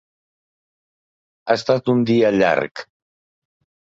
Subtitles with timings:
[1.49, 2.85] Ha estat un dia llarg.